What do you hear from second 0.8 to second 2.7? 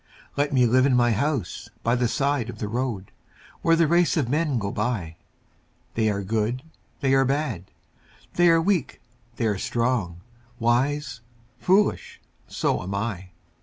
in my house by the side of the